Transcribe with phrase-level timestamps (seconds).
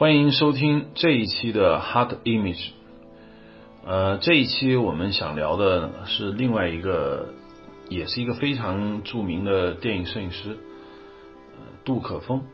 [0.00, 2.70] 欢迎收听这一期的 Hard Image。
[3.84, 7.34] 呃，这一期我们想聊的是另外一个，
[7.90, 10.56] 也是一个非常著名的电影摄影师，
[11.84, 12.44] 杜可风。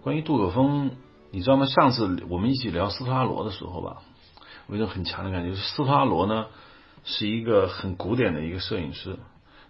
[0.00, 0.92] 关于杜可风，
[1.30, 1.66] 你知道吗？
[1.66, 3.98] 上次我们一起聊斯特拉罗的时候吧，
[4.66, 6.46] 我有一种很强的感觉，就是斯特拉罗呢
[7.04, 9.18] 是一个很古典的一个摄影师，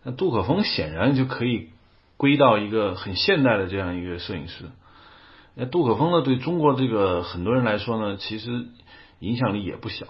[0.05, 1.71] 那杜可风显然就可以
[2.17, 4.67] 归到一个很现代的这样一个摄影师。
[5.57, 8.67] 那杜可风呢，对中国这个很多人来说呢，其实
[9.21, 10.07] 影响力也不小。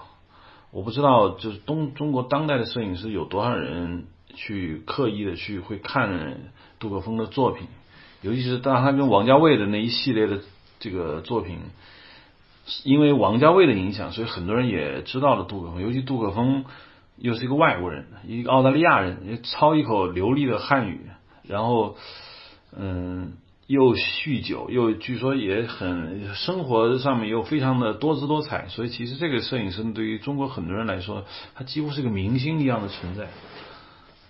[0.71, 7.69] 我不知道，就是东中国当代的摄影师有多少人去刻意的去会看杜可风的作品，
[8.23, 10.41] 尤其是当他跟王家卫的那一系列的
[10.81, 11.59] 这个作品，
[12.83, 15.83] 因为王家卫的影响，所以很多人也知道了杜可风。
[15.83, 16.65] 尤其杜可风
[17.19, 21.03] 又是一个外国人，一个澳大利亚人，也操一口流利的汉语，
[21.43, 21.97] 然后
[22.75, 23.35] 嗯。
[23.67, 33.29] 又酗酒，又据说也很生活上面又非常的多姿多彩，所以其实这个摄影师对于中国很多人来说，他几乎是个明星一样的存在。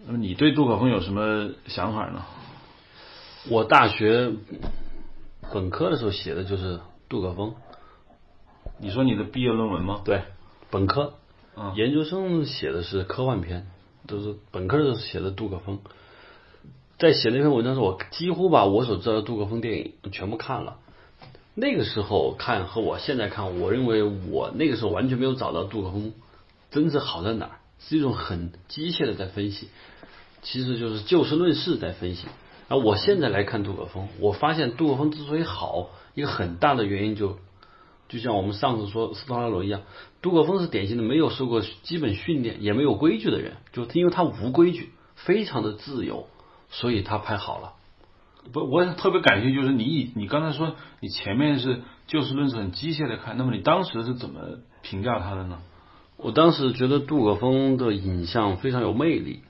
[0.07, 2.25] 那么你对杜可风有什么想法呢？
[3.49, 4.33] 我大学
[5.53, 7.55] 本科的时候写的就是杜可风。
[8.79, 10.03] 你说你的毕业论文吗？
[10.05, 10.23] 对，
[10.71, 11.15] 本科。
[11.75, 13.67] 研究生写的是科幻片，
[14.07, 15.81] 都是本科的时候写的杜可风。
[17.05, 20.79] 在写那篇文章时，我几乎把我所知道的杜可风电影全部看了。
[21.55, 26.15] 那个时候看和我现在看，我认为我那个时候完全没有找到杜可风
[26.71, 29.69] 真正好在哪儿，是一种很机械的在分析，
[30.41, 32.27] 其实就是就事论事在分析。
[32.69, 37.37] 而我现在来看杜可风，我发现杜可风之所以好，一个很大的原因就
[38.09, 39.83] 就像我们上次说斯特拉罗一样，
[40.23, 46.29] 杜可风是典型的没有受过基本训练，也没有规矩的人，就因为他无规矩，非常的自由。
[46.75, 47.75] 所以他拍好了，
[48.53, 54.41] 不，我特别感谢，就是你以你刚才说你前面是就事论事很机械的看，那么你当时是怎么
[54.83, 55.61] 评价他的呢？
[56.17, 59.43] 我当时觉得杜可风的影像非常有魅力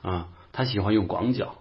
[0.00, 1.56] 啊，他喜欢用广角，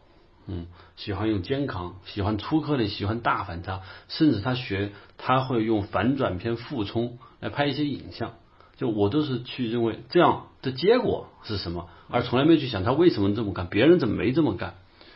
[0.47, 8.35] 嗯，喜欢用肩扛，喜欢粗颗粒，喜欢大反差，甚至他学他会用反转片俯冲来拍一些影像，
[8.77, 14.75] 就我都是去认为这样的结果是什么，而从来没去想他为什么这么干，别人怎么没这么干。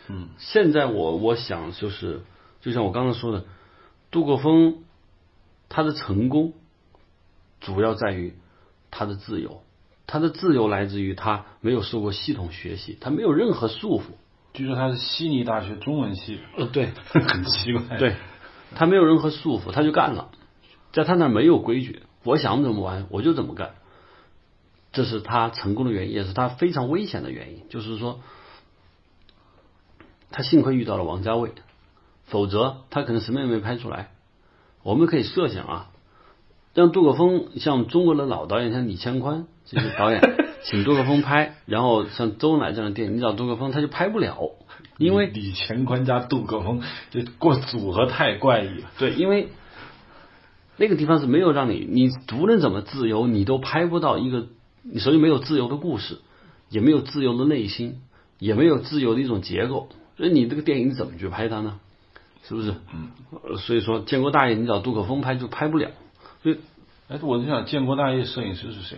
[0.10, 2.22] 嗯，现在我我想就是，
[2.62, 3.44] 就像我刚才说的，
[4.10, 4.84] 杜国风
[5.68, 6.54] 他的成功
[7.60, 8.34] 主要在于
[8.90, 9.64] 他的自由，
[10.06, 14.04] 他的自由来自于他没有受过系统学习，他没有任何束缚。
[14.54, 18.16] 据说他是悉尼大学中文系，呃，对，很奇怪，对，
[18.76, 20.32] 他没有任何束缚，他就干了，
[20.94, 23.76] 在他那没有规矩，我想怎么玩我就怎么干，
[24.94, 28.22] 这是他成功的原因，也是他非常危险的原因，就是说。
[30.32, 31.52] 他幸亏遇到了王家卫，
[32.26, 34.12] 否则他可能什么也没拍出来。
[34.84, 35.90] 我们可以设想啊，
[36.74, 40.22] 让杜可风像中国的老导演，像李千宽这些导演，
[40.64, 44.52] 请杜可风拍，然后像周恩来这样的电影，你找杜可风他就拍不了，
[44.98, 48.90] 因为李千宽加杜可风这过组合太怪异了。
[48.98, 49.50] 对，因为
[50.78, 54.48] 那个地方是没有让你，你无论怎么自由，你都拍不到一个，
[54.84, 56.20] 你手里没有自由的故事，
[56.70, 58.02] 也没有自由的内心，
[58.40, 59.90] 也没有自由的一种结构。
[60.18, 61.80] 所以你这个电影怎么去拍它呢？
[62.44, 62.76] 是不是？
[62.94, 63.58] 嗯。
[63.58, 65.92] 所以说建国大业你找杜可风拍就拍不了。
[66.42, 66.58] 所以，
[67.08, 68.98] 哎，我就想建国大业摄影师是谁？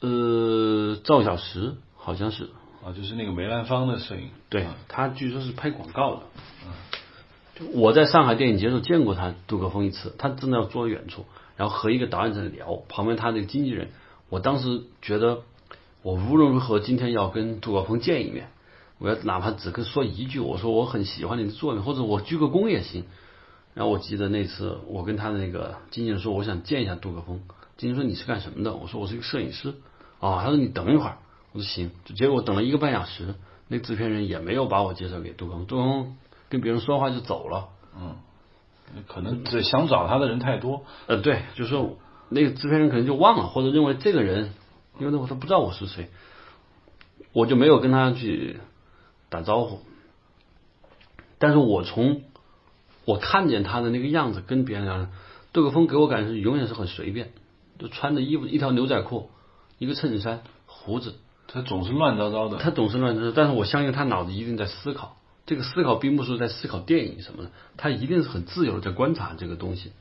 [0.00, 2.50] 呃，赵小石好像是
[2.84, 4.30] 啊，就是那个梅兰芳的摄影。
[4.48, 6.22] 对，他据说是拍广告的。
[6.64, 7.70] 嗯。
[7.74, 11.26] 我在上海电影节时候见过他杜可风一次，他真的要坐远处，
[11.56, 13.90] 然后和一个导演在聊，旁边他那个经纪人。
[14.28, 15.42] 我当时觉得，
[16.02, 18.48] 我无论如何今天要跟杜可风见一面。
[19.02, 23.04] 我要哪怕只跟说一句，我说我很喜欢你的作品，或者我鞠个躬也行。
[23.74, 27.42] 然后我记得那次我跟他的那个经纪人说，我想见一下杜可风。
[27.76, 28.76] 经纪人说你是干什么的？
[28.76, 29.74] 我说我是一个摄影师。
[30.20, 31.18] 啊，他说你等一会儿。
[31.50, 31.90] 我说行。
[32.14, 33.34] 结果等了一个半小时，
[33.66, 35.66] 那制片人也没有把我介绍给杜可风。
[35.66, 36.16] 杜可风
[36.48, 37.70] 跟别人说话就走了。
[37.98, 38.14] 嗯，
[39.08, 40.84] 可能这想找他的人太多。
[41.08, 41.96] 呃，对，就是说
[42.28, 44.52] 那个制片人可能就忘了，或者认为这个人，
[45.00, 46.08] 因为那会他不知道我是谁，
[47.32, 48.60] 我就没有跟他去。
[49.32, 49.80] 打招呼，
[51.38, 52.22] 但是我从
[53.06, 55.10] 我看见他的那个样子，跟别人讲，
[55.54, 57.32] 杜可风给我感觉永远是很随便，
[57.78, 59.30] 就穿的衣服一条牛仔裤，
[59.78, 61.14] 一个衬衫，胡子，
[61.48, 63.32] 他总是乱糟糟的，他总是乱糟糟。
[63.34, 69.92] 但是我相信他脑子一定在思考，这个思考并不是在思考电影什么的，他一定是很自由的在观察这个东西。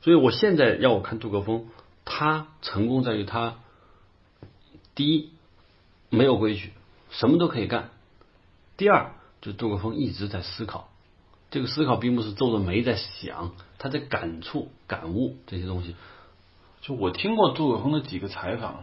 [0.00, 1.66] 所以我现在要我看杜可风，
[2.04, 3.56] 他成功在于他
[4.94, 5.30] 第一
[6.10, 6.72] 没有规矩，
[7.10, 7.90] 什么都可以干。
[8.82, 10.88] 第二，就杜可风一直在思考，
[11.52, 15.94] 这个思考并不是皱着眉在想，他在感触、感悟这些东西。
[16.80, 18.82] 就我听过杜可风的几个采访，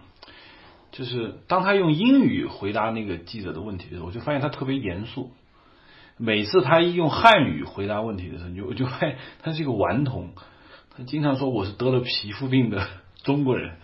[0.94, 5.32] 就是当他用英语回答那个记者的问题的时候，我就发现他特别严肃。
[6.16, 10.30] 每次他一用汉语回答问题的时候，你就我就发现他是一个顽童。
[10.96, 12.88] 他经常说我是得了皮肤病的
[13.24, 13.76] 中国人，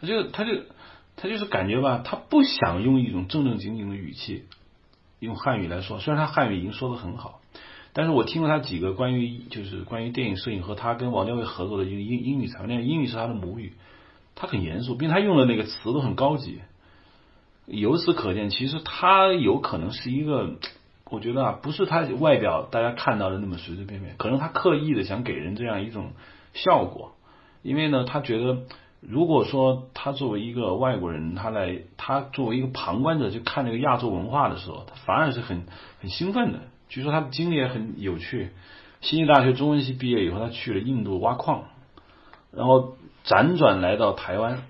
[0.00, 0.52] 他就他就
[1.16, 4.44] 他就是感觉吧，他不想用一种正正经经的语气
[5.18, 6.00] 用汉语来说。
[6.00, 7.40] 虽然他汉语已经说的很好，
[7.92, 13.74] 但是我听过他几个关于就是关于电影摄影和他跟王家卫合作的一个英英语采访，那英语是他的母语，
[14.34, 16.60] 他很严肃，并且他用的那个词都很高级。
[17.66, 20.56] 由此可见，其实他有可能是一个。
[21.10, 26.10] 我觉得啊，不是他外表大家看到的那么随随便便，可能他刻意的想给人这样一种
[26.52, 27.12] 效果，
[27.62, 28.64] 因为呢，他觉得
[29.00, 35.66] 如果说他作为一个外国人，他来他作为一个旁观者去看这个亚洲文化的时候，他反而是很
[36.00, 36.60] 很兴奋的。
[36.88, 38.50] 据说他的经历也很有趣，
[39.00, 41.64] 悉尼大学中文系毕业以后，他去了印度挖矿，
[42.52, 44.62] 然后辗转来到台湾，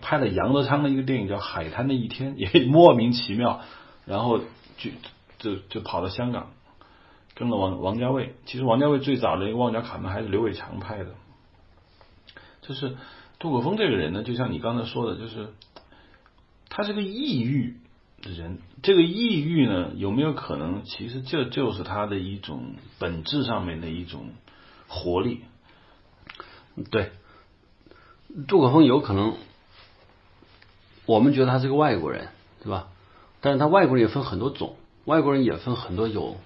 [0.00, 3.60] 拍了杨德昌的一个电影叫《海滩的一天》，也莫名其妙，
[4.06, 4.38] 然后
[4.76, 4.90] 就。
[5.42, 6.48] 就就跑到香港，
[7.34, 8.34] 跟了王王家卫。
[8.44, 11.12] 其实王家卫最早的一个《旺角卡门》还是刘伟强拍的。
[12.60, 12.94] 就是
[13.40, 15.48] 杜可风这个人呢，就像你刚才说的，就是
[16.68, 17.78] 他是个抑郁
[18.22, 18.58] 的人。
[18.82, 24.28] 这个抑郁呢，有没有可能，其实这就是他的一种本质上面的一种
[24.88, 25.40] 活力？
[26.90, 27.12] 对，
[28.46, 29.34] 杜可风有可能，
[31.06, 32.28] 我们觉得他是个外国人，
[32.62, 32.88] 对吧？
[33.40, 34.76] 但是他外国人也分很多种。
[35.06, 36.36] 外国人也分很多有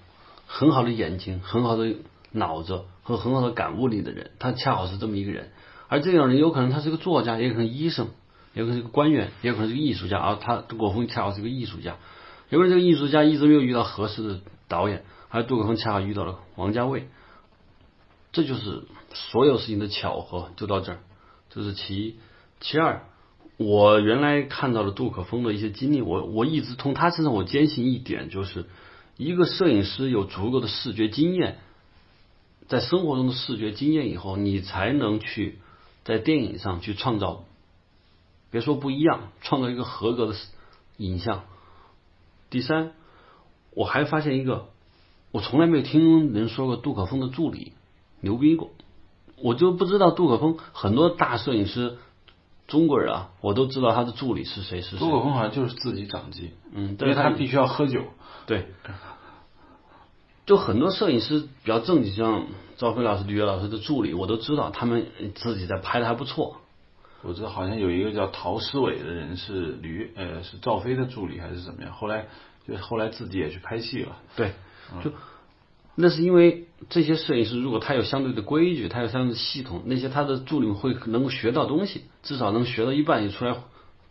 [0.47, 1.93] 很好的眼睛、很好的
[2.31, 5.51] 脑子和很好的感悟力的人，他恰好是这么一个人。
[5.87, 8.07] 而这种人有可能他是个作家，也可能医生，
[8.53, 10.17] 也可能是个官员，也可能是个艺术家。
[10.17, 11.97] 而他杜可风恰好是个艺术家。
[12.49, 17.07] 有可能这个艺术家一直没有遇到合适的导演，而杜可风恰好遇到了王家卫。
[18.31, 18.83] 这就是
[19.13, 20.99] 所有事情的巧合，就到这儿。
[21.49, 22.15] 这是其一，
[22.59, 23.05] 其二。
[23.57, 28.65] 我原来看到了杜可风的一些经历，我我一直从他身上我坚信一点，就是
[29.15, 31.59] 一个摄影师有足够的视觉经验，
[32.67, 35.59] 在生活中的视觉经验以后，你才能去
[36.05, 37.43] 在电影上去创造，
[38.51, 40.35] 别说不一样，创造一个合格的
[40.95, 41.43] 影像。
[42.49, 42.93] 第三，
[43.71, 44.67] 我还发现一个，
[45.31, 47.73] 我从来没有听人说过杜可风的助理
[48.21, 48.69] 牛逼过，
[49.35, 51.97] 我就不知道杜可风很多大摄影师。
[52.67, 54.97] 中国人啊，我都知道他的助理是谁是谁。
[54.97, 58.01] 杜可风好像就是自己掌机，嗯，因为他必须要喝酒。
[58.47, 58.73] 对，
[60.47, 66.57] 就很多摄影师比较正经，像赵飞老师、李岳老师的助理，我都知道他们自己在拍的还不错。
[67.21, 72.27] 我知道好像有一个叫陶思伟的人是吕呃是赵飞的助理还是怎么样，后来
[72.67, 74.17] 就后来自己也去拍戏了。
[74.35, 74.51] 对，
[75.03, 75.11] 就。
[75.95, 83.55] 那是因为这些摄影师，如果他有相对的规矩，他有相对的系统，那些他的助理会能够学到东西，至少能学到一半就出来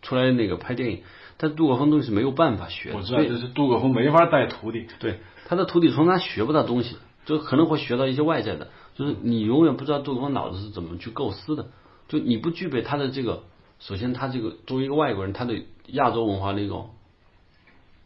[0.01, 1.03] 出来那个拍电影。
[1.37, 11.67] 但杜可风东西是没有办法学，我知道就是杜可风没法带徒弟，对他的徒弟从他学不到东西，就可能会学到一些外在的，就是你永远不知道杜可风脑子是怎么去构思的，
[12.07, 13.43] 就你不具备他的这个，
[13.79, 16.91] 首先他这个作为一个外国人，他对亚洲文化那种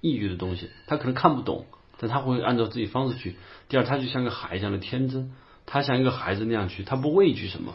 [0.01, 1.65] 异域的东西，他可能看不懂。
[2.01, 3.35] 但他会按照自己方式去。
[3.67, 5.33] 第二，他就像个孩子一样的天真，
[5.65, 7.73] 他像一个孩子那样去，他不畏惧什么。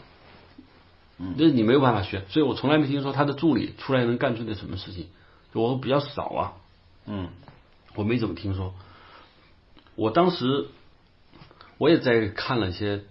[1.19, 5.09] 嗯，那你没有办法学，所以我从来没听说他的助理出来能干出点什么事情，
[5.53, 6.53] 我比较少啊。
[7.05, 7.29] 嗯，
[7.93, 8.73] 我没怎么听说。
[9.93, 10.69] 我当时
[11.77, 13.01] 我也在看了一些，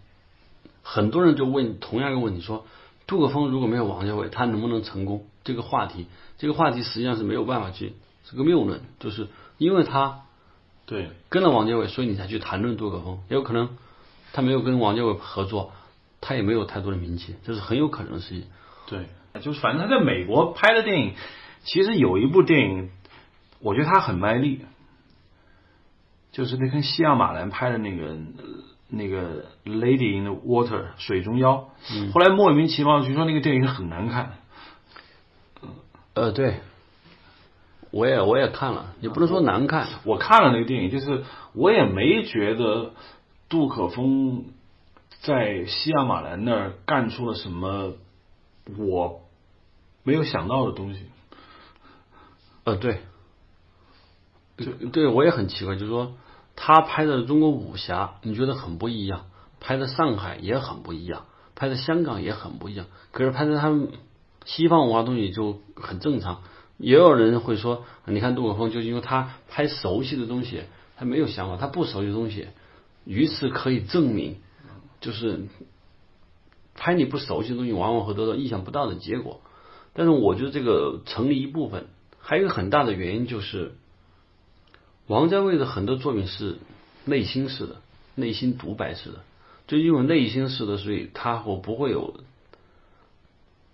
[0.83, 2.67] 很多人就问同样一个问题：说
[3.07, 5.27] 杜可风如果没有王家卫，他能不能成功？
[5.45, 6.07] 这个话题，
[6.39, 7.95] 这个话题实际上是没有办法去，
[8.25, 9.29] 是个谬论，就是
[9.59, 10.21] 因为他。
[10.87, 13.21] 对，跟了王家卫，所以你才去谈论杜可风。
[13.31, 13.71] 也有可能
[14.35, 15.73] 他没有跟王家卫合作，
[16.21, 18.45] 他也没有太多的名气，这是很有可能的事情。
[18.87, 19.07] 对，
[19.41, 21.15] 就是反正他在美国拍的电影，
[21.63, 22.91] 其实有一部电影，
[23.61, 24.61] 我觉得他很卖力，
[26.35, 28.17] 就是那跟西亚马兰拍的那个
[28.89, 31.71] 那个《Lady in the Water》水中妖。
[31.93, 32.11] 嗯。
[32.13, 34.33] 后来莫名其妙据说那个电影很难看。
[36.15, 36.57] 呃，对。
[37.93, 39.87] 我也我也看了，也不能说难看。
[40.05, 41.23] 我看了那个电影，就是
[41.53, 42.91] 我也没觉得
[43.49, 44.47] 杜可风
[45.21, 47.93] 在西亚马兰那儿干出了什么
[48.77, 49.23] 我
[50.03, 51.07] 没有想到的东西。
[52.65, 52.99] 呃，对，
[54.57, 56.15] 对，对我也很奇怪，就是说
[56.57, 59.27] 他拍的中国武侠，你觉得很不一样；
[59.61, 62.87] 拍的上海也很不一样，拍的香港也很不一样。
[63.11, 63.91] 可是拍的他们
[64.45, 66.43] 西方文化东西就很正常。
[66.77, 70.63] 也有人会说，你看杜可风，就因为他拍熟悉的东西，
[70.97, 72.49] 他没有想法；他不熟悉的东西，
[73.05, 74.39] 于是可以证明，
[75.01, 75.47] 就是
[76.75, 79.41] 拍你不熟悉的东西，往往会得到意想不到的结果。
[79.93, 81.87] 但是我觉得这个成立一部分，
[82.19, 83.77] 还有一个很大的原因就是，
[85.07, 86.59] 王家卫的很多作品是
[87.05, 87.77] 内心式的、
[88.15, 89.21] 内心独白式的，
[89.67, 92.15] 就因为内心式的，所以他我不会有，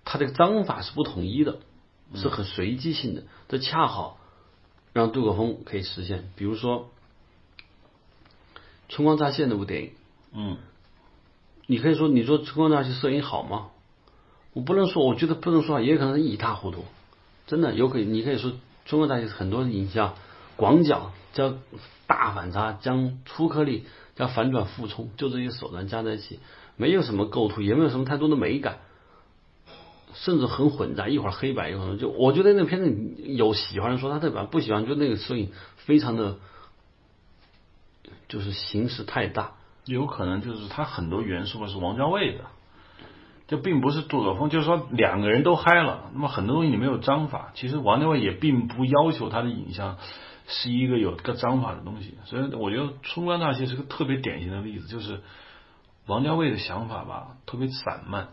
[0.05, 1.59] 他这个章法是不统一的，
[2.15, 4.19] 是很随机性的，这恰好
[4.93, 6.31] 让杜可风可以实现。
[6.35, 6.81] 比如说
[8.89, 9.93] 《春光乍泄》那部电影，
[10.33, 10.59] 嗯，
[11.67, 13.69] 你可以说你说《春光乍泄》摄影好吗？
[14.53, 16.85] 我不能说，我觉得不能说，也有可能是一塌糊涂。
[17.47, 18.53] 真的有可，你可以说
[18.85, 20.17] 中国大学很多影像
[20.57, 21.55] 广角叫
[22.07, 26.41] 大反差，将粗颗粒加反转复冲，就这些手段加在一起，
[26.77, 28.79] 没有什么构图，也没有什么太多的美感，
[30.15, 32.93] 甚至很混杂，一会儿黑白，一会儿就我觉得那片子
[33.33, 36.37] 有喜欢的说他特别，不喜欢就那个摄影非常的，
[38.29, 39.53] 就是形式太大，
[39.85, 42.45] 有可能就是他很多元素是王家卫的。
[43.47, 46.11] 这并不是杜可风，就是说两个人都嗨了。
[46.15, 49.99] 那么很多东西你没有章法，其实王家卫也并不要求他的影像
[50.51, 52.19] 是一个有个章法的东西。
[52.25, 55.21] 所以我觉得《春光乍泄》是个特别典型的例子，就是
[56.07, 58.29] 王家卫的想法吧特别散漫，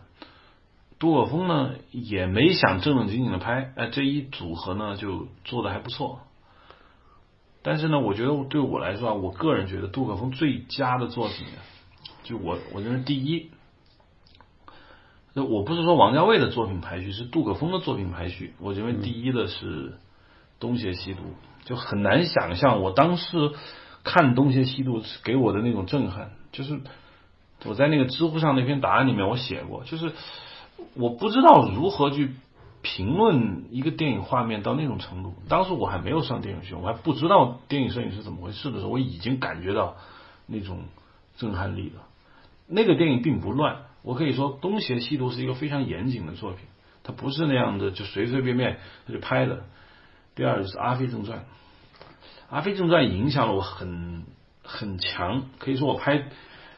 [0.98, 6.20] 杜可风呢也没想正正经经的拍，哎，这一组合呢就做的还不错。
[7.62, 11.46] 但是呢，我觉得对我来说啊，我个人觉得杜可风最佳的作品，
[12.24, 13.50] 就我我认为第一。
[15.34, 18.54] 我不是说王家卫的作品排序，是杜可风的作品排序。
[18.58, 19.90] 我认为第一的是
[20.58, 21.20] 《东邪西毒》，
[21.68, 23.52] 就很难想象我当时
[24.02, 26.30] 看《东邪西毒》给我的那种震撼。
[26.50, 26.80] 就是
[27.66, 30.12] 我在那个知乎上那篇答案里面我写过，就是
[30.94, 32.30] 我不知道如何去
[32.80, 35.34] 评论一个电影画面到那种程度。
[35.46, 39.96] 当时我还没有上电影学，我还不知道电影摄影是怎么回事的时候，我已经感觉到
[40.46, 40.84] 那种
[41.36, 42.02] 震撼力了。
[42.66, 43.82] 那个电影并不乱。
[44.02, 46.60] 我可以说，《东邪西毒》是一个非常严谨的作品，
[47.02, 49.64] 它不是那样的就随随便便他就拍的。
[50.38, 51.40] 第二就是《阿飞正传》，
[52.48, 54.24] 《阿飞正传》影响了我很
[54.62, 56.28] 很强，可以说我拍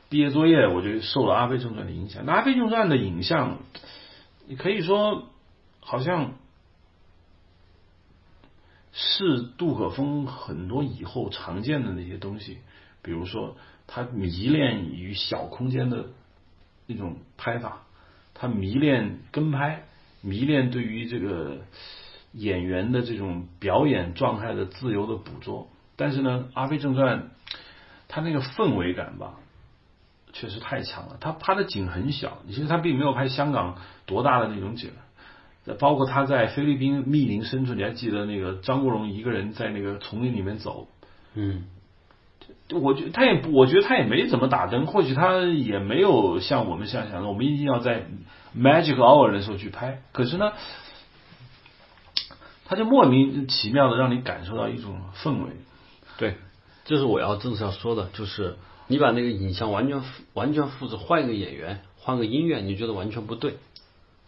[0.09, 2.23] 毕业作业我就受了《阿飞正传》的影响。
[2.25, 3.59] 《那阿飞正传》的影像，
[4.47, 5.29] 你可以说
[5.81, 6.33] 好像
[8.93, 12.61] 是杜可风很多以后常见的那些东西，
[13.03, 16.07] 比如说他迷恋于小空间的。
[16.93, 17.83] 那种拍法，
[18.35, 19.85] 他迷恋跟拍，
[20.23, 21.59] 迷恋对于这个
[22.33, 25.69] 演员的这种表演状态的自由的捕捉。
[25.97, 27.19] 但是呢，《阿飞正传》
[28.09, 29.35] 他那个氛围感吧，
[30.33, 31.17] 确实太强了。
[31.21, 34.91] 他拍的景很小，其实他并没有拍香港多大的那种景，
[35.79, 40.89] 包括他在菲律宾密林深处，你还记得那个张国荣一个人在那个丛林里面走？
[41.35, 41.65] 嗯。
[42.73, 48.07] 我觉他也不，我觉得他也没怎么打灯，或许他也没有像我们想象的，我们一定要在
[48.57, 50.03] magic hour 的时候去拍。
[50.13, 50.53] 可是呢，
[52.71, 55.57] 他就莫名其妙的让你感受到一种氛围。
[56.19, 56.37] 对，
[56.85, 63.57] 这是我要正式要说的，就是你把那个影像完全完全复制，换一个演员，换个音乐，你觉得完全不对。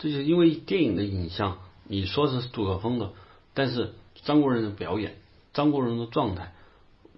[0.01, 3.13] 这就是因为电影的影像，你说是杜可风的，
[3.55, 3.95] 但是
[4.25, 5.19] 张国荣的表演，
[5.55, 6.53] 张国荣的状态。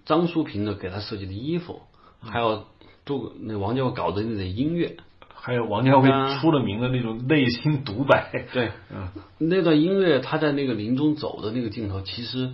[0.05, 1.81] 张淑平的给他设计的衣服，
[2.19, 2.67] 还有
[3.03, 4.97] 杜那王家卫搞的那点音乐，
[5.45, 6.09] 还有王家卫
[6.39, 8.47] 出了名的那种内心独白。
[8.51, 12.53] 对，嗯，那段音乐他在那个林中走的那个镜头，其实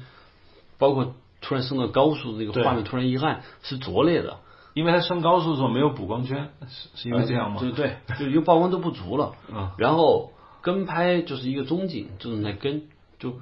[0.77, 4.39] 包括突然升到高速的那个画面，突然一暗是拙劣的，
[4.74, 7.62] 因为他升高速的时候没有补光圈，是 是因为这样吗？
[7.62, 9.31] 对对，就因为曝光都不足了。
[9.50, 10.31] 嗯，然后
[10.62, 12.83] 跟拍就是一个中景，就是在跟
[13.19, 13.33] 就。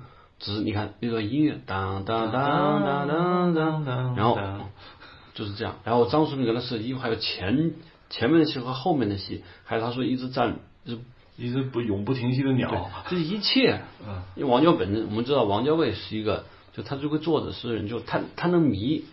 [0.41, 4.39] 只是你看那段音乐，当当当当当当当，然后
[5.33, 5.75] 就是这样。
[5.83, 7.73] 然后张淑平给他设计衣服，还有前
[8.09, 10.97] 前面的戏和后面的戏，还有他说一直站，就
[11.37, 13.81] 一直不永不停息的鸟，这一切。
[14.05, 14.23] 嗯。
[14.35, 19.05] 因为王家卫本身，我们知道王家卫是一个，就他这个作者诗人，就他他能迷，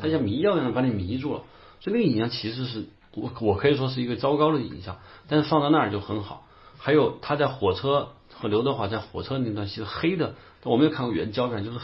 [0.00, 1.42] 他像迷药一样把你迷住了。
[1.80, 6.46] 所以那个影像其实是我我可以说是一个糟糕的影像，但是放到那儿就很好。
[6.78, 10.34] 还有他在火车和刘德华在火车那段戏是黑的。
[10.62, 11.78] 我没有看过原胶片，就是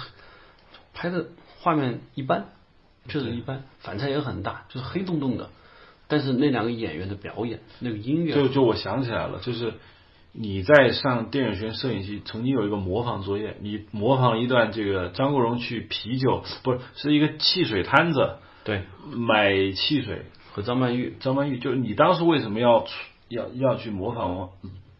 [0.95, 1.27] 拍的
[1.59, 2.47] 画面一般，
[3.09, 5.51] 确实一般，反差也很大，就是黑洞洞的。
[6.11, 9.73] 但是那两个演员的表演，那个音乐，就就我想起来了，就是
[10.33, 18.83] 你在上电影学院摄影系曾经有一个模仿作业，你模仿一段这个张国荣去啤酒，不是是一个汽水摊子，对，
[19.17, 22.85] 买汽水和张曼玉，张曼玉，就是你当时为什么要
[23.29, 24.51] 要要去模仿？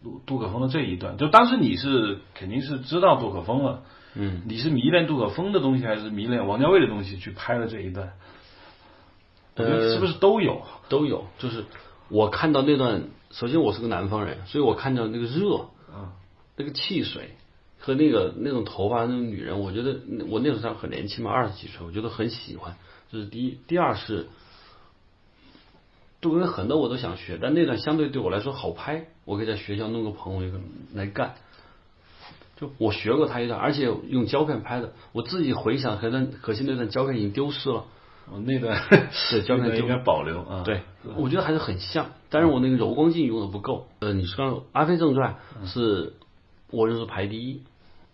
[0.03, 3.83] 杜杜可风的这一段，就当时你是肯定是知道杜可风了，
[4.15, 8.13] 嗯，你是迷恋杜可风的东西，还是迷恋王家卫的东西去拍了这一段？
[9.63, 10.61] 是不是都有？
[10.89, 11.65] 都有，就是
[12.09, 16.11] 我看到那段，首先我是个南方人，所以我看到那个热，嗯，
[16.57, 17.35] 那个汽水
[17.79, 19.97] 和那个那种头发那种女人，我觉得
[20.29, 22.75] 我那时候很年轻嘛，二十几岁，我觉得很喜欢。
[23.11, 24.27] 这是第一，第二是，
[26.19, 30.59] 杜根很多我都想学，但那段相对对我来说好拍，我可以在学校弄个朋友一个
[30.93, 31.35] 来干。
[32.57, 37.85] 就我学过他一段，而且用胶片拍的，我自己回想，可能可惜那段胶片已经丢失了。
[38.29, 38.81] 我那段
[39.29, 40.63] 对胶片应该保留啊。
[40.63, 40.83] 对，
[41.17, 43.87] 我觉得还是很像，但是我那个柔光镜用的不够。
[43.99, 45.37] 呃，你说《阿飞正传》
[45.67, 46.13] 是
[46.69, 47.63] 我认为排第一，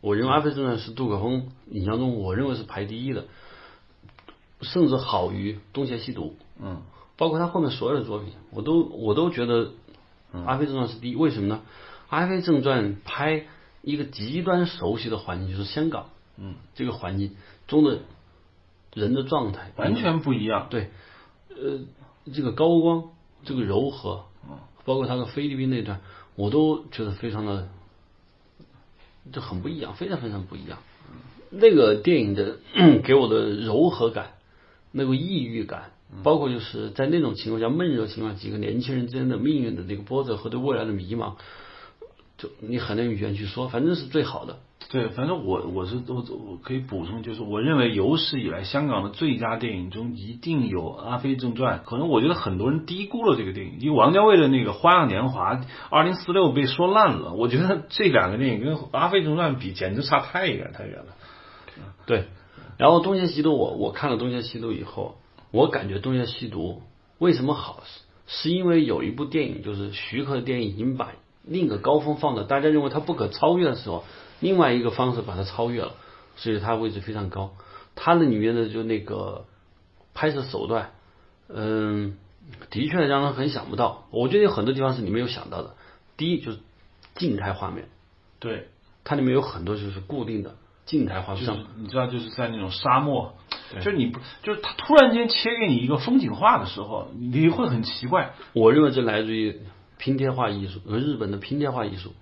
[0.01, 3.25] 我认为《阿飞正传》是杜可风影像中我认为是排第一的，
[4.61, 6.23] 甚至好于《东邪西毒》。
[6.59, 6.81] 嗯，
[7.15, 9.65] 包括他后面所有的作品，我都我都觉得
[10.45, 11.15] 《阿飞正传》是第一。
[11.15, 11.61] 为什么呢？
[12.09, 13.45] 《阿飞正传》拍
[13.83, 16.07] 一个极端熟悉的环境，就是香港。
[16.37, 17.35] 嗯，这个环境
[17.67, 17.99] 中的。
[18.97, 20.89] 人的状态完全不一样，对，
[21.49, 21.79] 呃，
[22.33, 23.11] 这个高光，
[23.45, 24.25] 这个柔和，
[24.85, 26.01] 包括他的菲律宾那段，
[26.35, 27.69] 我都觉得非常的，
[29.31, 30.79] 就很不一样，非常非常不一样。
[31.51, 32.57] 那个电影的
[33.05, 34.31] 给我的柔和感，
[34.91, 35.91] 那个抑郁感，
[36.23, 41.35] 包括就是在那种情况下闷热情况，几个年轻人之间的命运的那个波折和对未来的迷茫，
[42.37, 44.59] 就你很难用语言去说，反正是最好的。
[44.89, 51.79] 对，反正我我是我我可以补充，就是我认为有史以来香港的最佳电影中一定有《阿飞正传》。
[51.83, 55.55] 可能我觉得很多人低估了这个电影，因为王家卫的那个《花样年华》
[55.89, 57.33] 二零四六被说烂了。
[57.33, 61.07] 我觉得这两个电影跟《阿飞正传》比，简直差太远太远了。
[62.05, 62.23] 对，
[62.77, 65.15] 然后《东邪西毒》，我我看了《东邪西毒》以后，
[65.51, 66.71] 我感觉《东邪西毒》
[67.17, 67.83] 为什么好，
[68.25, 71.09] 是因为有一部电影，就是徐克的电影已经把
[71.43, 74.05] 另一个高峰放的，大家认为它不可超越的时候。
[74.39, 75.93] 另外一个方式把它超越了，
[76.35, 77.53] 所以它位置非常高。
[77.95, 79.45] 它的里面的就那个
[80.13, 80.91] 拍摄手段，
[81.49, 82.17] 嗯，
[82.69, 84.07] 的确让人很想不到。
[84.11, 85.75] 我觉得有很多地方是你没有想到的。
[86.15, 86.59] 第一就是
[87.15, 87.87] 静态画面，
[88.39, 88.67] 对，
[89.03, 91.45] 它里面有很多就是固定的静态画面。
[91.45, 93.33] 就是你知道，就是在那种沙漠，
[93.73, 98.33] 就是你不，就是它突然间切给你一个风景画的时候，你会很奇怪。
[98.53, 99.59] 我认为这来自于
[99.97, 102.13] 拼贴画艺术和日本的拼贴画艺术。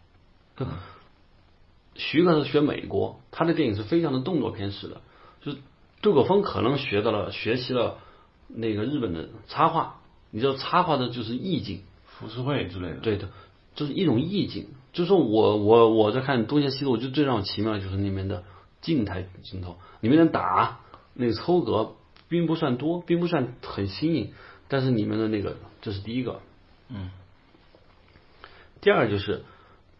[1.95, 5.01] 徐克是学美国，他的电影是非常的动作片式的，
[5.41, 5.57] 就是
[6.01, 7.99] 杜可风可能学到了学习了
[8.47, 13.29] 那个日本的插画，你知道插画的就是意境，浮世绘之类的，对的，
[13.75, 14.67] 就是一种意境。
[14.91, 18.43] 就是说我我我在看《东邪西毒》，我觉得最让我奇妙的就是里面的
[18.81, 20.79] 静态镜头，里面的打
[21.13, 21.95] 那个抽格
[22.27, 24.33] 并不算多，并不算很新颖，
[24.67, 26.41] 但是里面的那个这是第一个，
[26.89, 27.09] 嗯，
[28.81, 29.45] 第二就是。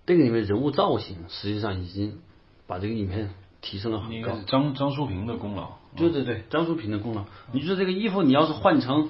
[0.06, 2.20] 这个里面人物造型实际上已经
[2.68, 4.38] 把这个影片提升了很高。
[4.46, 5.72] 张张淑平的功劳。
[5.98, 7.26] 对对对，张淑平的功劳。
[7.52, 9.10] 你说这个衣服，你要是换成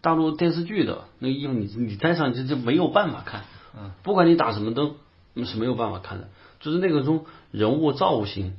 [0.00, 3.44] 大陆电视剧的那个衣服，你你戴上就就没有办法看。
[3.78, 3.92] 嗯。
[4.02, 4.96] 不管你打什么灯，
[5.44, 6.28] 是没有办法看的。
[6.58, 8.56] 就是那个中人物造型。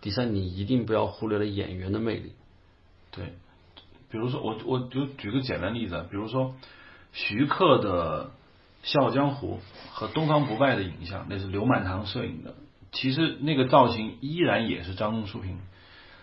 [0.00, 2.32] 第三，你一定不要忽略了演员的魅力。
[3.10, 3.32] 对。
[4.08, 6.54] 比如说，我我就举个简单例子，比如说
[7.12, 8.26] 徐克的。
[8.82, 9.60] 《笑傲江湖》
[9.92, 12.54] 和《东方不败》的影像，那是刘满堂摄影的。
[12.90, 15.60] 其实那个造型依然也是张淑平。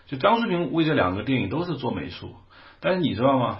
[0.06, 2.36] 就张淑平为这两个电影都是做美术，
[2.80, 3.60] 但是你知道吗？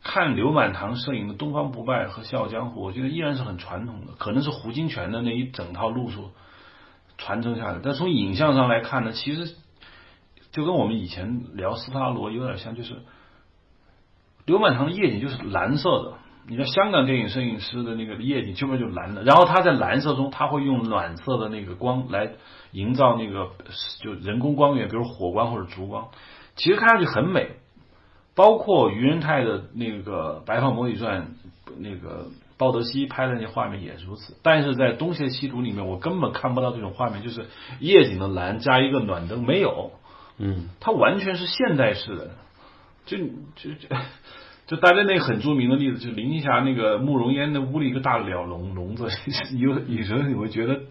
[0.00, 6.30] 看刘满堂摄影的《东方不败》和《笑傲江湖》，我觉得依然是很传统的，可能是胡金铨的那一整套路数
[7.18, 7.80] 传承下来。
[7.82, 9.56] 但从影像上来看呢，其实
[10.52, 13.02] 就跟我们以前聊斯特拉罗有点像，就是
[14.46, 16.12] 刘满堂的夜景就是蓝色的。
[16.48, 19.22] 你看香港电影摄影师的那个夜景，基本就蓝的。
[19.22, 22.30] 然后他在蓝色中，他会用暖色的那个光来
[22.72, 23.50] 营造那个
[24.00, 26.08] 就人工光源，比如火光或者烛光，
[26.56, 27.50] 其实看上去很美。
[28.34, 31.22] 包括余仁泰的那个《白发魔女传》，
[31.76, 34.36] 那个鲍德西拍的那些画面也是如此。
[34.44, 37.46] 但是在《东邪西毒》里面，我根本看不到这种画面，就是
[37.80, 39.90] 夜景的蓝加一个暖灯，没有。
[40.38, 42.30] 嗯，它完全是现代式的，
[43.06, 43.18] 就
[43.56, 43.96] 就就。
[44.68, 49.08] 就大家那个很著名的例子，就林青霞那个慕容嫣的屋里一个大鸟笼笼子，
[49.56, 50.82] 有有时候你会觉得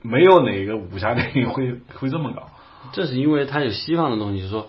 [0.00, 2.50] 没有哪个武侠电影会会这么搞。
[2.92, 4.68] 这是因为它有西方的东西，就是说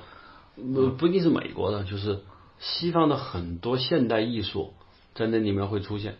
[0.56, 2.22] 不不一定是美国的，就是
[2.58, 4.74] 西方的很多现代艺术
[5.14, 6.16] 在那里面会出现。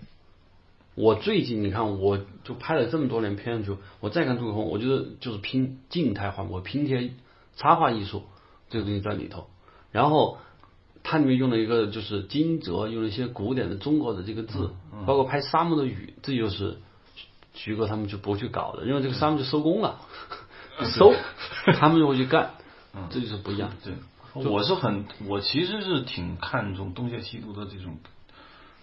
[0.94, 7.10] 我最近你看，我就拍了这么多年片子，我再看杜可风，我觉得就是拼静态化，我拼贴
[7.56, 8.26] 插画艺术
[8.70, 9.48] 这个东西在里头，
[9.92, 10.38] 然后。
[11.04, 14.72] 它里面用了一个就是金泽，用了一些古典的中国的这个字，
[15.06, 16.78] 包括拍沙漠的雨，这就是
[17.54, 20.00] 徐哥他们就不去搞的，因为这个沙漠就收工了，
[20.96, 21.14] 收，
[21.78, 22.52] 他们就会去干，
[23.10, 23.72] 这就是不一样。
[23.84, 23.94] 对，
[24.46, 27.98] 我是很，我其实是挺看重东邪西毒的这种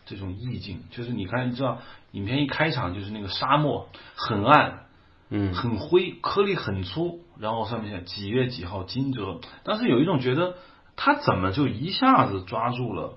[0.07, 1.79] 这种意境，就是你看，你知道，
[2.13, 4.85] 影片一开场就是那个沙漠很暗，
[5.31, 10.55] 嗯，很灰，颗粒很粗，然后上面写几月几号惊蛰，当时有一种觉得
[11.03, 13.15] 他怎么就一下子抓住了，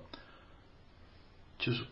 [1.60, 1.84] 就是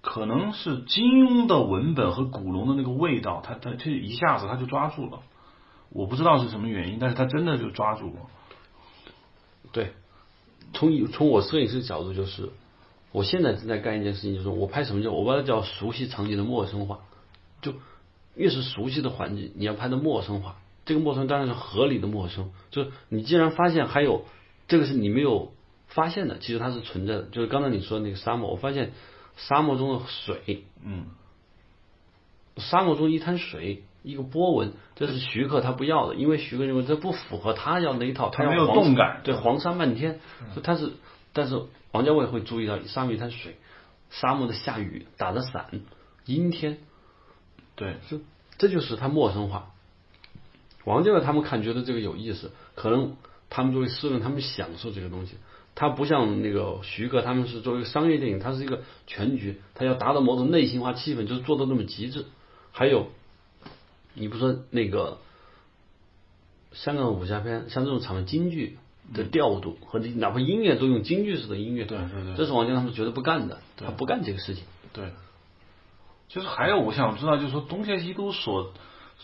[0.00, 5.20] 可能是金庸的文本和古龙的那个味道，他他这一下子他就抓住了，
[5.90, 8.20] 我不知道是什么原因，但是他真的就抓住了。
[9.72, 9.92] 对，
[10.72, 12.48] 从从我摄影师角度，就是
[13.10, 17.00] 我现在正在干一件事情，就是我拍什么叫我把它叫熟悉场景的陌生化，
[17.60, 17.74] 就
[18.34, 20.56] 越是熟悉的环境，你要拍的陌生化。
[20.86, 24.24] 这个陌生当然是合理的陌生，就是你既然发现还有
[24.72, 25.52] 这个是你没有
[25.86, 27.24] 发现的，其实它是存在的。
[27.24, 28.92] 就是刚才你说的那个沙漠，我发现
[29.36, 31.08] 沙漠中的水，嗯，
[32.56, 33.82] 沙漠中一滩水。
[34.04, 40.18] 一个波纹，这是徐克他不要的，因为徐克认为这不符合他要那一套，他没有动感，对黄沙漫天，
[40.64, 40.90] 他是，
[41.32, 43.56] 但是王家卫会注意到沙漠一滩水，
[44.10, 45.82] 沙漠的下雨打着伞，
[46.24, 46.78] 阴天，
[47.76, 48.18] 对，这
[48.58, 49.70] 这就是他陌生化。
[50.84, 53.16] 王家卫他们看觉得这个有意思，可能
[53.54, 55.36] 他们作为诗人，他们享受这个东西，
[55.74, 62.24] 他不像那个徐克，他们是作为商业电影，它是一个全局，他要达到某种内心化气氛，就是做到那么极致，
[62.72, 63.08] 还有。
[64.14, 65.20] 你不说那个
[66.72, 68.76] 香港武侠片，像这种场面京剧
[69.14, 74.64] 的调度和你哪怕音乐都用京剧式的音乐，对对对，这是王家他们绝对不干的，他不干这个事情。
[74.92, 75.12] 对，
[76.28, 78.74] 就是还有我想知道，就是说东邪西毒所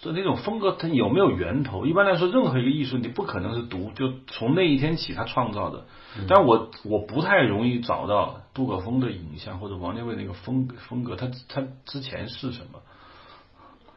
[0.02, 1.86] 的那种风格，它有没有源头？
[1.86, 5.86] 一般来说，任何一个艺术，你不可能是独就从那一天起他创造的。
[6.28, 12.80] 但我我不太容易找到杜可风的影像或者王家卫那个风风格，他他之前是什么？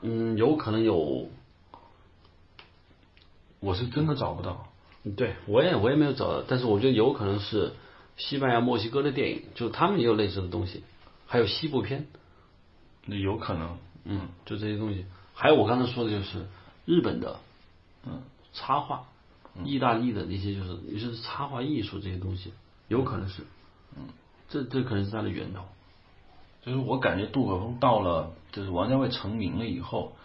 [0.01, 1.29] 嗯，有可能有，
[3.59, 4.67] 我是真的找不到。
[5.15, 7.73] 对，我也我也没有找到，但是我觉得有可能是
[8.17, 10.83] 西班牙、墨西哥的电影，就他们也有类似的东西，
[11.27, 12.07] 还有西部片，
[13.05, 15.05] 那有可能，嗯，就这些东西。
[15.41, 16.45] 还有我刚才说的就是
[16.85, 17.39] 日本的，
[18.05, 18.21] 嗯，
[18.53, 19.05] 插画，
[19.63, 22.53] 意大利的那些就是也是插画艺术这些东西，
[22.89, 23.41] 有可能是，
[23.97, 24.03] 嗯，
[24.49, 25.63] 这这可能是它的源头。
[26.63, 30.15] 就是我感觉杜可风到了，就是王家卫成名了以后，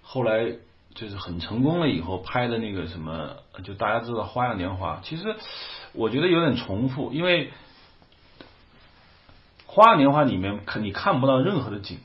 [0.00, 0.56] 后来
[0.94, 5.36] 就是很成功了以后拍的那个什么，就大家知道《花样年华》，其实
[5.92, 7.48] 我觉得有点重复，因为
[9.66, 11.98] 《花样年华》里面可你看不到任何的景，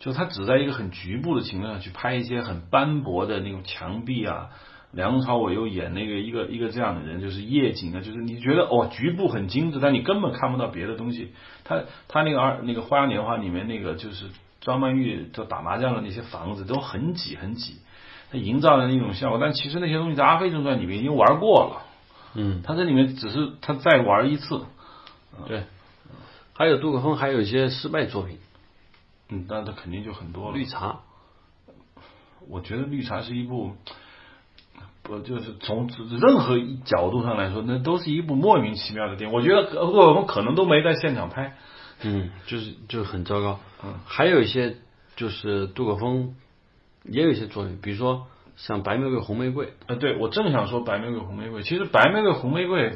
[0.00, 4.48] 就他只在一个很局部的情况下去拍一些很斑驳的那种墙壁啊。
[4.92, 11.32] 梁朝伟又演那个一个一个这样的人，就是夜景啊，就是你觉得哦局部很精致，但你根本看不到别的东西。
[11.62, 14.26] 他他那个二那个《花样年华》里面那个就是
[14.60, 17.76] 张曼玉就打麻将的那些房子都很挤很挤，
[18.32, 19.38] 他营造的那种效果。
[19.40, 21.82] 但其实那些东西在《阿飞正传》里面已经玩过了。
[22.34, 24.62] 嗯，他这里面只是他再玩一次。
[25.46, 25.62] 对，
[26.52, 28.38] 还有杜可风还有一些失败作品。
[29.30, 30.56] 嗯，那他肯定就很多了。
[30.56, 31.00] 绿茶，
[32.48, 33.72] 我觉得绿茶是一部。
[35.02, 35.88] 不就是从
[36.20, 39.34] 任何一角度上来说，那都是一部莫名其妙的电影。
[39.34, 41.56] 我觉得杜可风可能都没在现场拍，
[42.02, 43.58] 嗯，就是就是很糟糕。
[43.82, 44.76] 嗯，还有一些
[45.16, 46.36] 就是杜可风
[47.04, 49.66] 也有一些作品，比如说像《白玫瑰红玫瑰》。
[49.86, 52.90] 呃，对我正想说《白玫瑰红玫瑰》，其实《白玫瑰红玫瑰》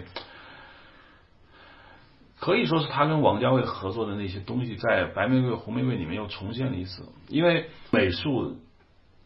[2.45, 8.59] 可以说是他跟王家卫合作的那些东西，在《白玫瑰红玫瑰》里面又重现了一次，因为美术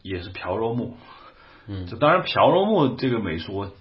[0.01, 0.95] 也是朴若木。
[1.67, 3.71] 嗯，就当然朴若木这个美术，我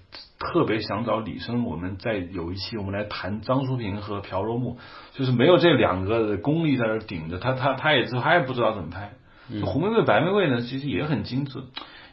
[0.40, 4.79] 特别想找李生，我们在有一期我们来谈张淑平和朴若木，
[5.12, 9.12] 就是没有这两个功力在那顶着，他他他也是他也不知道怎么拍。
[9.64, 11.62] 红玫瑰白玫瑰呢，其实也很精致，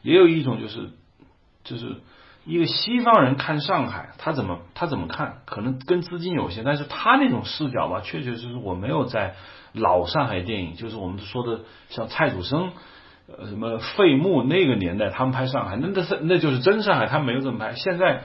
[0.03, 0.91] 也有一种就是
[1.63, 1.95] 就是
[2.45, 9.35] 一个西方人看上海，他怎么他怎么看，可能跟资金有限，但是他那种视角吧，确确实实我没有在
[9.73, 12.71] 老上海电影，就是我们说的像蔡楚生。
[13.27, 17.73] 呃，什么费穆那个年代，他们拍上海，那那是那就是真上海，他没有这么拍。
[17.73, 18.21] 现在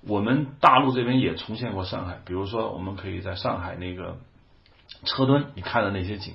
[0.00, 4.16] 我们大陆这边也重现过上海，比如说我们可以在上海那个
[5.04, 6.32] 车墩，你看的那些景，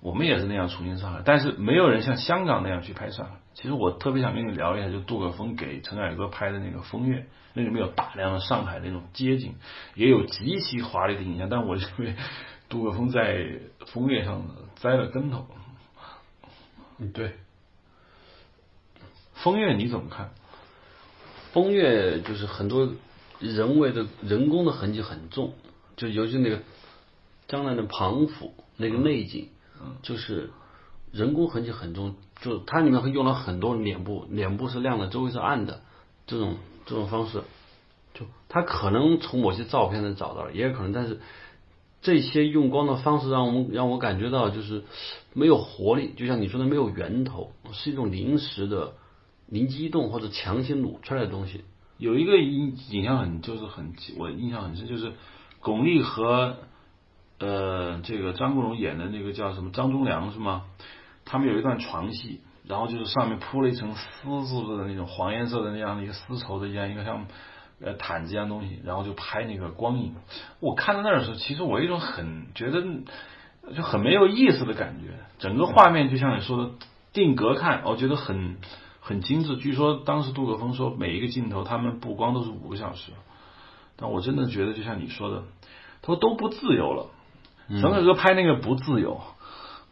[0.00, 3.32] 我们也是那样重现上海，但是没有人像香港那样去拍上海。
[3.54, 7.18] 其实我特别想跟你聊一下，就杜可风给陈凯歌拍的那个《风月》，
[7.54, 9.54] 那里面有大量的上海那种街景，
[9.94, 12.16] 也有极其华丽的影像，但我认为
[12.68, 13.36] 杜可风在
[13.86, 14.42] 《风月》上
[14.76, 15.46] 栽了跟头。
[16.98, 17.34] 嗯，对。
[19.34, 20.30] 风月你怎么看？
[21.52, 22.92] 风月就是很多
[23.38, 25.54] 人为的人工的痕迹很重，
[25.96, 26.60] 就尤其那个
[27.46, 29.48] 江南的庞府那个内景，
[29.80, 30.50] 嗯就是
[31.14, 35.80] 人工痕迹很重，就它里面会用了很多脸部，脸部是亮的，周围是暗的，
[36.26, 37.42] 这种这种方式，
[38.14, 41.20] 就它可能从某些照片上找到了，也有可能，但是
[42.02, 44.82] 这些用光的方式让我们让我感觉到就是
[45.32, 48.94] 没有活力，就像你说的没有源头，是一种临时的
[49.46, 51.64] 灵机一动或者强行卤出来的东西。
[51.96, 55.12] 有一个印印象很就是很我印象很深，就是
[55.60, 56.56] 巩俐和
[57.38, 60.64] 呃这个张国荣演的那个叫什么张忠良是吗？
[61.24, 67.26] 他们有一段床戏，然后就是上面铺了一层丝质的那种黄颜色的那样的一个丝绸的一样一个像
[67.80, 70.14] 呃毯子一样东西，然后就拍那个光影。
[70.60, 72.82] 我看到那儿的时候，其实我有一种很觉得
[73.74, 76.70] 就很没有意思的感觉，整个画面就像你说的
[77.12, 78.56] 定格看，我觉得很。
[79.06, 83.12] 很精致，据说当时杜可风说每一个镜头他们布光都是五个小时，
[83.96, 85.42] 但我真的觉得就像你说的，
[86.00, 87.08] 他说都不自由了。
[87.68, 89.20] 陈可哥拍那个不自由，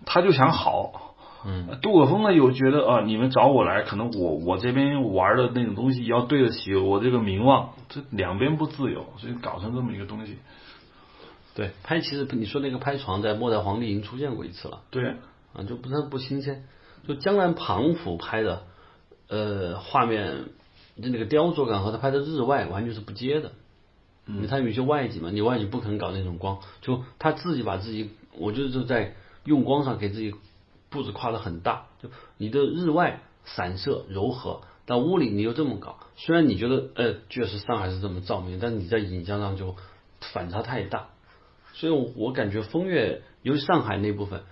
[0.07, 1.12] 他就想好。
[1.45, 10.39] 嗯，杜可风呢又觉得啊，你们找我来，可能我我这边玩的那种东西要对得起我这个名望，这两边不自由，所以搞成这么一个东西。
[11.55, 14.81] 对，拍其实你说那个拍床在《末代皇帝》已经出现过一次了。
[14.91, 15.17] 对，
[15.53, 16.65] 啊，就不是不新鲜，
[17.07, 18.63] 就江南庞府拍的。
[19.29, 20.45] 呃，画面
[21.03, 23.53] 就那个雕塑感和他拍的日外完全是不接的。
[24.27, 30.35] 嗯，他有些外景嘛，你外景不可能搞那种光，就他自己把自己，我就是就在用光上给自己
[30.93, 31.87] 步子跨的很大。
[32.01, 39.75] 就你的日外散射柔和，但屋里你又这么搞，虽然你觉得呃确实上海是这么照明，但是你在影像上就
[40.21, 41.09] 反差太大。
[41.73, 44.43] 所以我感觉风月，尤其上海那部分，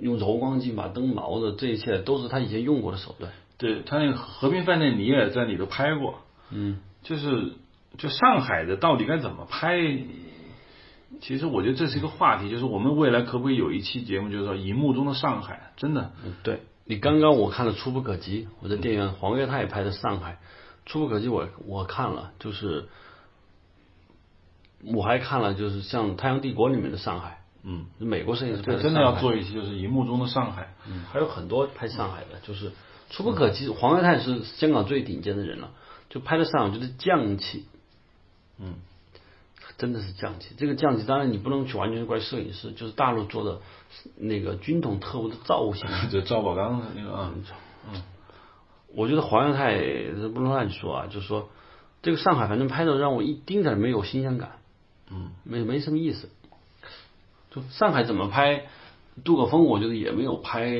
[0.00, 3.32] 用柔光镜把灯毛的这一切都是他以前用过的手段。
[3.58, 6.20] 对他那个和平饭店，你也在里头拍过，
[6.50, 7.52] 嗯，就是
[7.98, 9.76] 就上海的到底该怎么拍？
[11.20, 16.12] 其实我觉得这是一个话题，就是我们未来可不可以有一期节目，就是说荧幕中的上海，真的。
[16.42, 20.32] 对你刚刚我看了《触不可及》，我在电影院黄岳泰拍的上海，
[20.84, 22.88] 《触不可及》，我我看了，就是
[24.84, 32.72] 我还看了，就是像《太阳帝国》里面的上海，嗯，美国摄影师拍的真的要做一期，就是荧幕中的上海，嗯，还有很多拍上海的，就是。
[33.08, 35.70] 触不可及，黄岳泰是香港最顶尖的人了，
[36.10, 37.64] 就拍的上海，就是匠气，
[38.58, 38.74] 嗯，
[39.78, 40.48] 真的是降级。
[40.56, 43.60] 这个降级，当然你不能去完全怪摄影师，就是大陆做的
[44.16, 47.32] 那个军统特务的造型， 就赵宝刚的那个啊，
[47.92, 48.02] 嗯，
[48.94, 49.78] 我觉得黄耀泰
[50.34, 51.48] 不能乱说啊，就是说
[52.02, 54.52] 这个上海反正拍的让我一丁点没有新鲜感，
[55.10, 56.28] 嗯，没没什么意思，
[57.50, 58.66] 就上海怎么拍？
[59.24, 60.76] 杜可风我觉得也没有拍，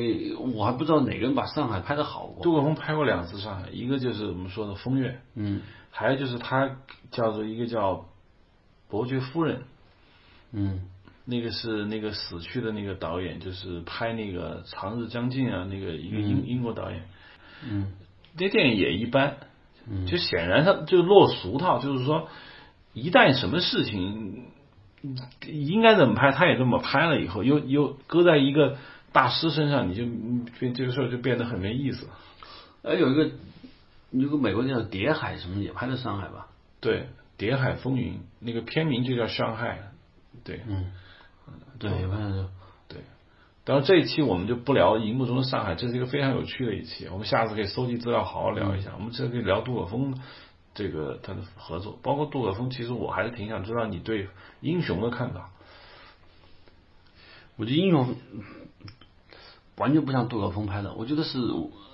[0.53, 2.43] 我还不知道哪个人把上海拍的好过。
[2.43, 6.77] 杜可风拍过两次上海，一个就是我们说的风月，嗯，还有就是他
[7.09, 8.05] 叫做一个叫
[8.89, 9.63] 伯爵夫人，
[10.51, 10.81] 嗯，
[11.25, 17.03] 那个是那个死去的那个导演，就是拍那个长日将近啊，那个一个英英国导演，
[17.69, 17.93] 嗯，
[18.37, 19.37] 那电影也一般，
[19.89, 22.29] 嗯，就显然他就落俗套，就是说
[22.93, 24.45] 一旦什么事情。
[25.45, 28.77] 应该怎么拍，他也这么拍了，以后又又搁在一个
[29.13, 30.03] 大师身上，你就
[30.59, 32.09] 变这个事儿就变得很没意思。
[32.81, 33.29] 哎，有一个
[34.09, 36.47] 有个美国电影《谍海》什么也拍在上海吧？
[36.81, 37.01] 对，
[37.37, 39.91] 《谍海风云》那个片名就叫伤害。
[40.43, 40.91] 对，嗯，
[41.79, 42.49] 对，有拍的。
[42.87, 43.01] 对，
[43.63, 48.91] 当然这一期我们就不聊荧幕中的上海，这是一个非常有趣的一期，我们下次可以搜集资料好好聊一下。
[48.97, 50.19] 我们这可以聊杜可风。
[50.73, 54.29] 这个他的合作，包括杜可风，其实我还是挺想知道你对
[54.61, 55.49] 英雄的看法。
[57.55, 58.15] 我觉得英雄
[59.75, 61.39] 完全不像杜可风拍的，我觉得是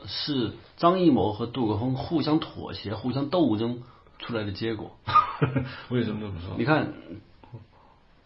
[0.06, 3.84] 是张艺谋和杜可风互相妥协、互相斗争
[4.20, 4.98] 出来的结果。
[5.90, 6.56] 为什么这么说？
[6.58, 6.94] 你看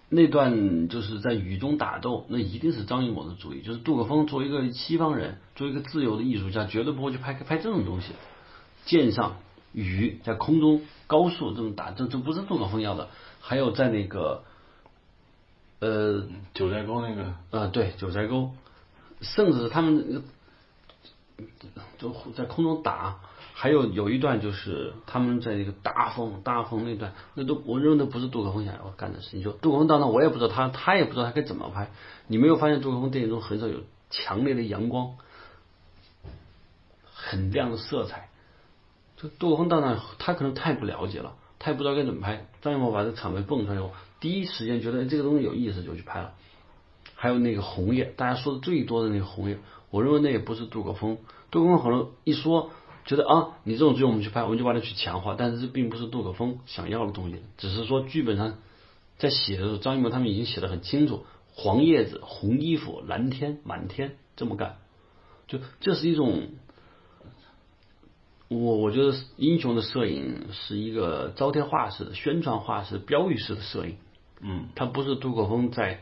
[0.09, 3.61] 那段就是在雨中打斗，那一定是张艺谋的主意。
[3.61, 8.13] 就是杜可风作为一个西方人，作为一个自由的艺术家，绝对不会去拍拍这种东西。
[8.85, 9.37] 剑上。
[9.73, 13.09] 雨在空中高速这么打，这这不是杜可风要的。
[13.41, 14.43] 还有在那个
[15.79, 16.25] 呃
[16.55, 18.51] 九寨沟那个呃对九寨沟，
[19.21, 20.23] 甚至是他们
[21.99, 23.19] 就在空中打。
[23.59, 29.41] 还有有一段就是他们在一个大风大风那段，那都我认为都不是杜可风想要干的事情。
[29.41, 31.89] 就杜可风到那我也不知道他他也不知道他该怎么拍。
[32.27, 33.79] 你没有发现杜可风电影中很少有
[34.11, 35.15] 强烈的阳光，
[37.15, 38.29] 很亮的色彩。
[39.15, 42.45] 这杜可风到那，他可能太不了解了，他也不知道该怎么拍。
[42.61, 46.33] 张艺谋把这场面蹦出来以后，第一时间觉得这个东西有意思，就去拍了。
[47.15, 49.57] 还有那个红叶，大家说的最多的那个红叶，
[49.89, 51.17] 我认为那也不是杜可风。
[51.49, 52.69] 杜可风可能一说，
[53.07, 55.33] 觉得啊，你这种剧我们去拍，我们就把它去强化。
[55.35, 58.59] 但是这并不是杜可风想要的东西，只是说剧本上
[59.17, 64.75] 在写的时候，张艺谋他们已经写的很清楚：黄叶子、红衣服、蓝天、满天，这么干。
[65.47, 66.49] 就这是一种。
[68.49, 73.97] 我我觉得英雄的摄影是一个招贴画式的、宣传画式、标语式的摄影。
[74.39, 75.95] 嗯，它不是杜可风在《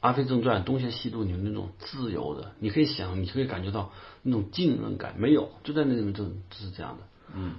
[0.00, 3.90] 阿飞正传》《东邪西毒》里面那种自由的，你可以想，你可以感觉到
[4.22, 7.02] 那种浸润感，没有，就在那种就是这样的。
[7.34, 7.56] 嗯，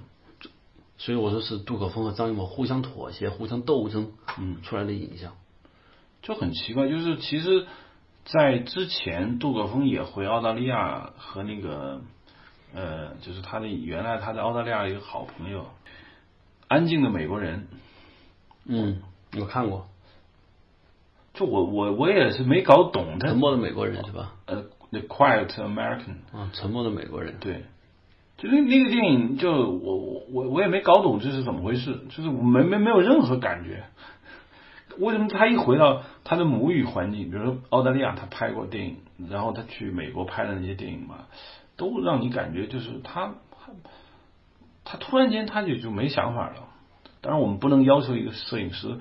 [0.96, 5.32] 所以我说是杜可风和张艺谋互相妥协、互相斗争，嗯，出来的影像。
[6.22, 7.66] 就很奇怪，就是其实，
[8.24, 12.00] 在之前杜可风也回澳大利亚和那个
[12.74, 15.66] 呃，就是他的原来他在澳大利亚一个好朋友，
[16.68, 17.68] 安静的美国人，
[18.64, 19.02] 嗯，
[19.38, 19.88] 我看过
[21.40, 24.34] 就我我我也是没搞懂他沉默的美国人是吧？
[24.44, 27.38] 呃，The Quiet American，啊，沉默的美国人。
[27.40, 27.64] 对，
[28.36, 33.84] 就那那个电影，就我我我我也没搞懂这是怎么回事，就是我没没没有任何感觉。
[34.98, 38.96] 为什么他一回到他的母语环境，比如说澳大利亚，他拍过电影，
[39.30, 41.24] 然后他去美国拍的那些电影嘛，
[41.78, 43.72] 都让你感觉就是他他
[44.84, 46.68] 他突然间他就就没想法了。
[47.22, 48.98] 当然，我们不能要求一个摄影师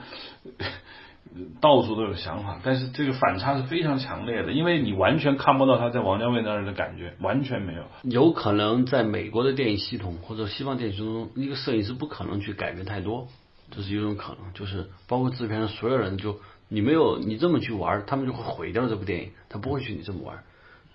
[1.62, 7.84] 到处都有想法，但是这个反差是非常强烈的，因为你完全看不到他在王家卫那儿的感觉，完全没有。
[8.04, 13.28] 有可能在美国的电影系统或者西方电影系统中，一个摄影师不可能去改变太多，
[13.70, 14.54] 这是一种可能。
[14.54, 20.44] 就是包括制片人所有人，就你没有你这么去玩，他们就会毁掉这部电影，他不会去你这么玩。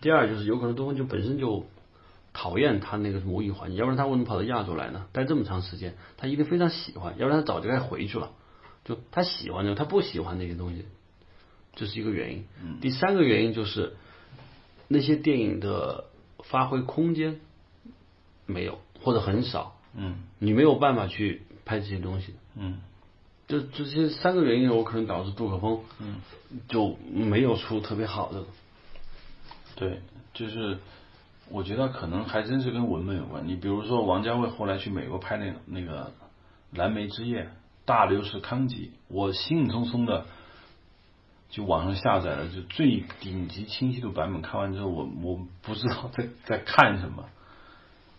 [0.01, 1.65] 第二就是有可能东方就本身就
[2.33, 5.07] 讨厌他那个母语环境，要不然他为什么跑到亚洲来呢？
[5.13, 8.31] 待这么长时间，他一定非常喜欢，要不然他早就该回去了。
[8.85, 10.85] 就他喜欢的，他不喜欢那些东西，
[11.75, 12.45] 这是一个原因。
[12.81, 13.97] 第三个原因就是
[14.89, 16.05] 那些电影的
[16.43, 17.41] 发挥空间
[18.47, 22.35] 没有或者很少，嗯你没有办法去拍这些东西。
[22.57, 22.81] 嗯
[23.47, 26.17] 就这些三个原因，有可能导致杜可风嗯，
[26.67, 28.45] 就没有出特别好的。
[29.77, 30.01] 对，
[30.33, 30.79] 就是
[31.51, 33.47] 我觉得可能还真是跟文本有关。
[33.47, 36.07] 你比如说王家卫后来去美国拍那个那个
[36.79, 37.45] 《蓝莓之夜》，
[37.85, 40.27] 大流士康吉，我兴冲冲的
[41.51, 47.25] 就网上下载了就最顶级清晰度版本，看完之后我我不知道在在看什么，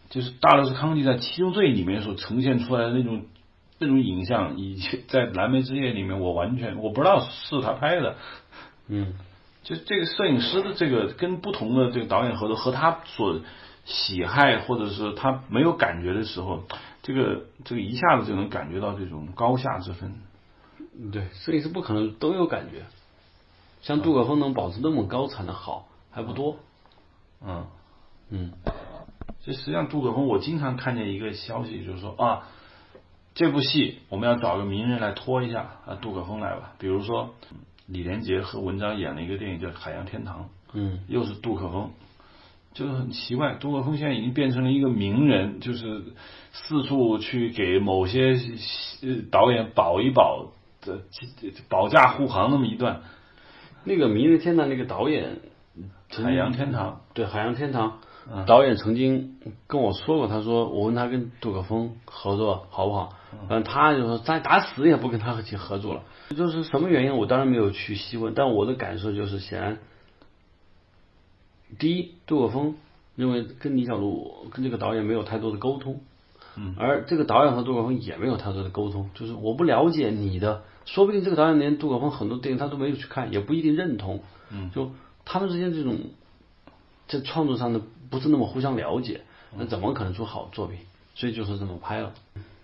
[0.10, 3.26] 就是大流士康吉在《七宗罪》里面所呈现出来的那种
[3.80, 8.16] 那种影像，以及在《蓝莓之夜》里面我完全我不知道是他拍的。
[8.88, 9.16] 嗯，
[9.64, 13.42] 就这个摄影师的这个跟不同的这个导演合作，和他所
[13.84, 16.64] 喜爱或者是他没有感觉的时候，
[17.06, 20.16] 这个这个一下子就能感觉到这种高下之分。
[21.12, 22.84] 对，摄影师不可能都有感觉。
[23.84, 26.58] 像杜可风能保持那么高产的好还不多。
[27.46, 27.68] 嗯，
[28.32, 28.54] 嗯
[29.44, 32.48] 这实际上杜可风，我经常看见一个消息，就是说啊，
[33.36, 36.74] 这部戏我们要找个名人来拖一下啊，杜可风来吧。
[36.80, 37.36] 比如说
[37.86, 41.92] 李连杰和文章演了一个电影叫《海洋天堂》，嗯，又是杜可风，
[42.76, 46.04] 就是很奇怪，杜可风现在已经变成了一个名人，就是
[46.52, 48.36] 四处去给某些
[49.02, 51.00] 呃导演保一保的
[51.70, 53.02] 保驾护航那么一段。
[53.86, 55.40] 那个《明日天堂》那个导演，
[56.12, 57.90] 海洋天堂，对《海洋天堂》
[58.34, 59.36] 嗯导演曾经
[59.68, 63.14] 跟我说过，他说我问他跟杜可风合作好不好，
[63.48, 66.02] 反正他就说咱打死也不跟他一起合作了。
[66.36, 69.78] 就是什么原因，我当然没有去细问，但我的感受就是，显然，
[71.78, 72.76] 第一，杜可风
[73.16, 76.02] 认为跟李小璐跟这个导演没有太多的沟通，
[76.56, 84.92] 嗯而这个导演和杜可风也没有太多的沟通，就是我不了解你的，说不定这个导演连杜可风很多电影他都没有去看，也不一定认同，嗯就
[85.26, 85.98] 他们之间这种
[87.08, 89.22] 在创作上的不是那么互相了解，
[89.58, 90.80] 那怎么可能出好作品？
[91.16, 92.14] 所以就是这么拍了。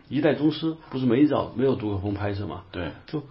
[0.09, 2.63] 一代宗师不是没找没有杜可风拍摄吗？
[2.71, 3.23] 对，就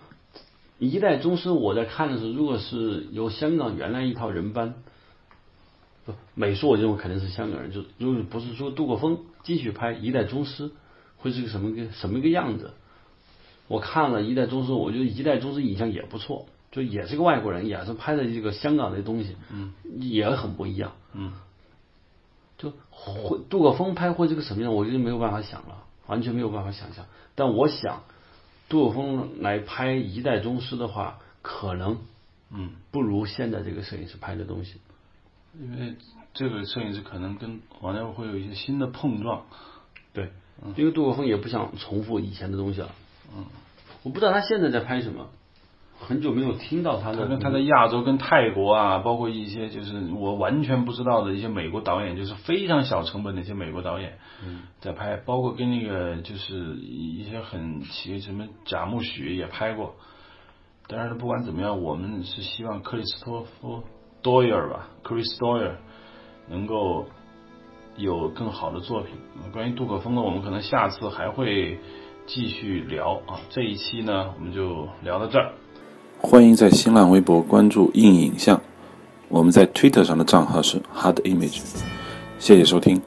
[0.78, 4.74] 一代宗师，我在看的时候，如果是由香港原来一套人班，
[6.10, 7.72] 不美术，我认为肯定是香港人。
[7.72, 10.70] 就如果不是说杜可风继续拍一代宗师，
[11.16, 12.72] 会是个什么个什么一个样子？
[13.68, 20.92] 我看了一代宗师，我觉得一代宗师影像也不错，就也是个外国人，也是拍的这个香港的东西，嗯，也很不一样。
[21.14, 21.32] 嗯
[22.58, 27.06] 就会杜可风拍会是个什么样，我就没有办法想了，完全没有办法想象。
[27.34, 28.02] 但我想，
[28.68, 31.96] 杜可风来拍一代宗师的话，可能
[32.50, 34.74] 嗯，不如现在这个摄影师拍的东西。
[35.58, 35.96] 因为
[36.34, 39.42] 这个摄影师可能跟王家卫会有一些新的碰撞。
[40.12, 40.30] 对，
[40.76, 42.90] 因为杜可风也不想重复以前的东西了。
[43.34, 43.46] 嗯，
[44.02, 45.28] 我不知道他现在在拍什么，
[45.98, 47.18] 很久没有听到他的。
[47.18, 59.94] 他跟他在亚洲跟泰国啊，包括一些就是我完全不知道的一些美国导演，就是非常小成本的一些美国导演，嗯在拍，包括跟那个就是一些很奇什么贾木许也拍过。
[60.88, 63.84] 但是不管怎么样，我们是希望克里斯托夫
[64.22, 65.72] Doyer 吧，，Chris Doyer，
[66.48, 67.06] 能够
[67.96, 69.14] 有更好的作品。
[69.52, 71.78] 关于杜可风呢，我们可能下次还会
[72.26, 73.40] 继续聊啊。
[73.48, 75.52] 这一期呢，我们就聊到这儿。
[76.18, 78.60] 欢迎在新浪微博关注硬影像，
[79.28, 81.62] 我们在 Twitter 上的账号是 Hard Image。
[82.38, 83.00] 谢谢收听。